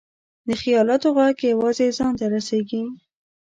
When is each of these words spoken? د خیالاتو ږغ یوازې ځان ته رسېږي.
د 0.47 0.49
خیالاتو 0.61 1.09
ږغ 1.27 1.39
یوازې 1.53 1.87
ځان 1.97 2.13
ته 2.19 2.25
رسېږي. 2.33 2.81